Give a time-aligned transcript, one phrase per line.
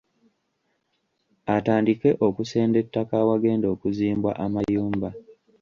[1.55, 5.09] Atandike okusenda ettaka awagenda okuzimbwa amayumba.